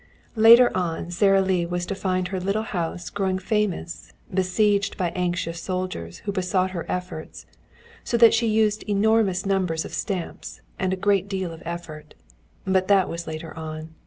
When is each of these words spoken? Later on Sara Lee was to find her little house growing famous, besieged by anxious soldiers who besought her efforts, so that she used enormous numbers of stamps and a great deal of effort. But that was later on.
Later 0.35 0.75
on 0.75 1.11
Sara 1.11 1.43
Lee 1.43 1.63
was 1.63 1.85
to 1.85 1.93
find 1.93 2.29
her 2.29 2.39
little 2.39 2.63
house 2.63 3.11
growing 3.11 3.37
famous, 3.37 4.11
besieged 4.33 4.97
by 4.97 5.11
anxious 5.11 5.61
soldiers 5.61 6.23
who 6.25 6.31
besought 6.31 6.71
her 6.71 6.87
efforts, 6.89 7.45
so 8.03 8.17
that 8.17 8.33
she 8.33 8.47
used 8.47 8.81
enormous 8.89 9.45
numbers 9.45 9.85
of 9.85 9.93
stamps 9.93 10.59
and 10.79 10.91
a 10.91 10.95
great 10.97 11.27
deal 11.29 11.51
of 11.51 11.61
effort. 11.65 12.15
But 12.65 12.87
that 12.87 13.09
was 13.09 13.27
later 13.27 13.55
on. 13.55 13.93